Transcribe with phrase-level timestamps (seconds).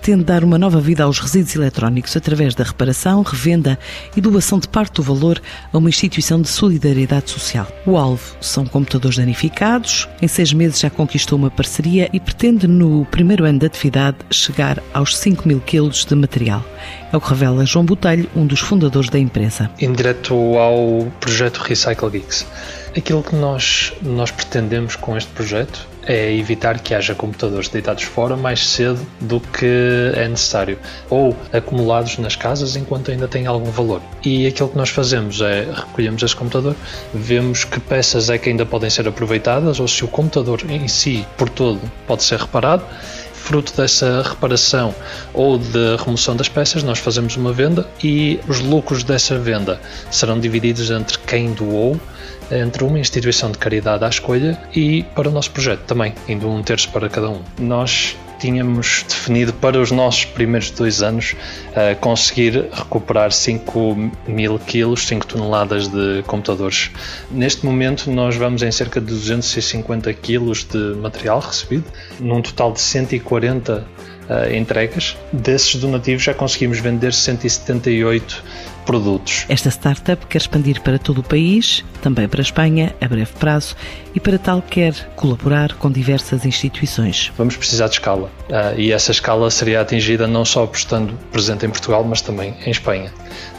[0.00, 3.78] pretende dar uma nova vida aos resíduos eletrónicos através da reparação, revenda
[4.16, 7.66] e doação de parte do valor a uma instituição de solidariedade social.
[7.84, 10.08] O alvo são computadores danificados.
[10.22, 14.82] Em seis meses já conquistou uma parceria e pretende, no primeiro ano de atividade, chegar
[14.94, 16.64] aos 5 mil quilos de material.
[17.12, 19.70] É o que revela João Botelho, um dos fundadores da empresa.
[19.78, 22.46] Em direto ao projeto Recycle Geeks.
[22.96, 28.36] Aquilo que nós, nós pretendemos com este projeto é evitar que haja computadores deitados fora
[28.36, 30.78] mais cedo do que é necessário
[31.08, 34.00] ou acumulados nas casas enquanto ainda têm algum valor.
[34.24, 36.74] E aquilo que nós fazemos é recolhemos esse computador,
[37.12, 41.26] vemos que peças é que ainda podem ser aproveitadas ou se o computador em si,
[41.36, 42.84] por todo, pode ser reparado
[43.40, 44.94] fruto dessa reparação
[45.34, 50.38] ou de remoção das peças, nós fazemos uma venda e os lucros dessa venda serão
[50.38, 52.00] divididos entre quem doou,
[52.50, 56.62] entre uma instituição de caridade à escolha e para o nosso projeto também, indo um
[56.62, 57.40] terço para cada um.
[57.58, 61.36] Nós tínhamos definido para os nossos primeiros dois anos
[61.70, 66.90] uh, conseguir recuperar 5 mil quilos, 5 toneladas de computadores.
[67.30, 71.84] Neste momento nós vamos em cerca de 250 quilos de material recebido,
[72.18, 73.86] num total de 140
[74.30, 75.16] uh, entregas.
[75.32, 78.42] Desses donativos já conseguimos vender 178
[78.84, 79.44] produtos.
[79.48, 83.76] Esta startup quer expandir para todo o país, também para a Espanha, a breve prazo,
[84.14, 87.32] e para tal quer colaborar com diversas instituições.
[87.36, 91.70] Vamos precisar de escala uh, e essa escala seria atingida não só estando presente em
[91.70, 93.12] Portugal, mas também em Espanha.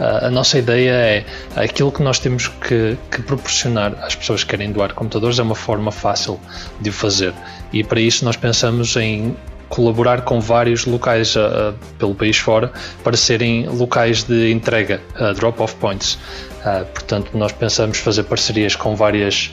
[0.00, 1.24] Uh, a nossa ideia é
[1.54, 5.54] aquilo que nós temos que, que, proporcionar às pessoas que querem doar computadores é uma
[5.54, 6.40] forma fácil
[6.80, 7.32] de o fazer
[7.72, 9.36] e para isso nós pensamos em
[9.72, 12.70] colaborar com vários locais uh, pelo país fora
[13.02, 16.18] para serem locais de entrega, uh, drop-off points.
[16.60, 19.50] Uh, portanto, nós pensamos fazer parcerias com várias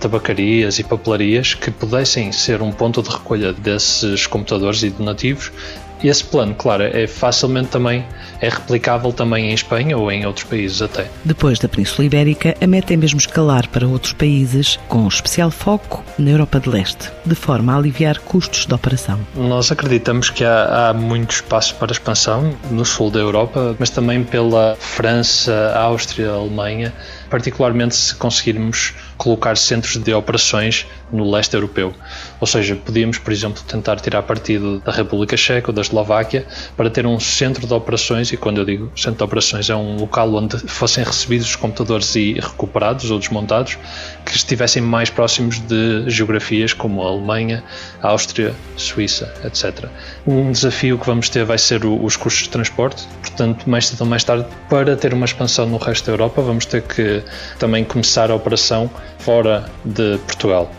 [0.00, 5.52] tabacarias e papelarias que pudessem ser um ponto de recolha desses computadores e donativos
[6.08, 8.04] esse plano, claro, é facilmente também
[8.40, 11.06] é replicável também em Espanha ou em outros países até.
[11.24, 16.02] Depois da Península Ibérica, a meta é mesmo escalar para outros países, com especial foco
[16.18, 19.20] na Europa de Leste, de forma a aliviar custos de operação.
[19.34, 24.24] Nós acreditamos que há, há muito espaço para expansão no sul da Europa, mas também
[24.24, 26.92] pela França, Áustria, Alemanha,
[27.28, 31.92] particularmente se conseguirmos colocar centros de operações no leste europeu.
[32.40, 36.88] Ou seja, podíamos, por exemplo, tentar tirar partido da República Checa ou da Eslováquia para
[36.88, 40.34] ter um centro de operações, e quando eu digo centro de operações, é um local
[40.34, 43.76] onde fossem recebidos os computadores e recuperados ou desmontados,
[44.24, 47.62] que estivessem mais próximos de geografias como a Alemanha,
[48.02, 49.84] a Áustria, Suíça, etc.
[50.26, 54.06] Um desafio que vamos ter vai ser os custos de transporte, portanto, mais cedo ou
[54.06, 57.22] mais tarde, para ter uma expansão no resto da Europa, vamos ter que
[57.58, 60.70] também começar a operação fora de Portugal.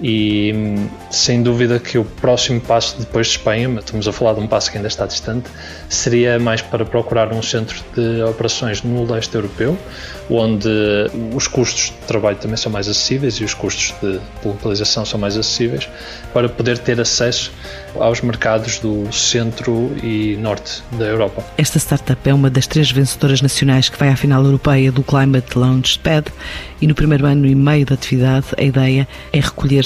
[0.00, 0.76] E
[1.10, 4.46] sem dúvida que o próximo passo depois de Espanha, mas estamos a falar de um
[4.46, 5.48] passo que ainda está distante,
[5.88, 9.78] seria mais para procurar um centro de operações no leste europeu,
[10.28, 10.68] onde
[11.34, 15.36] os custos de trabalho também são mais acessíveis e os custos de localização são mais
[15.36, 15.88] acessíveis,
[16.32, 17.50] para poder ter acesso
[17.98, 21.42] aos mercados do centro e norte da Europa.
[21.56, 25.58] Esta startup é uma das três vencedoras nacionais que vai à final europeia do Climate
[25.58, 26.30] Launchpad
[26.82, 29.85] e no primeiro ano e meio de atividade a ideia é recolher